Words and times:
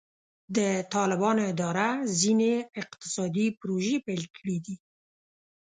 د 0.57 0.59
طالبانو 0.93 1.41
اداره 1.53 1.87
ځینې 2.21 2.53
اقتصادي 2.81 3.47
پروژې 3.59 3.97
پیل 4.05 4.23
کړې 4.35 4.57
دي. 4.65 4.75